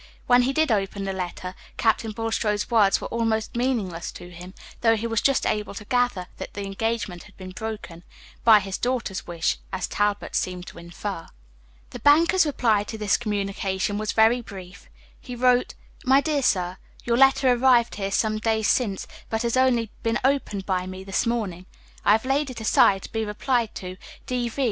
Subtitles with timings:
[0.25, 4.95] When he did open the letter, Captain Bulstrode's words were almost meaningless to him, though
[4.95, 8.03] he was just able to gather that the engagement had been broken
[8.43, 11.27] by his daughter's wish, as Talbot seemed to infer.
[11.91, 17.17] The banker's reply to this communication was very brief; he wrote: "MY DEAR SIR Your
[17.17, 21.67] letter arrived here some days since, but has only been opened by me this morning.
[22.03, 24.59] I have laid it aside, to be replied to, D.V.